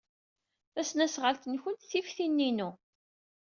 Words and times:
Tasnasɣalt-nwent 0.73 1.79
tif 1.89 2.07
tin-inu. 2.15 2.69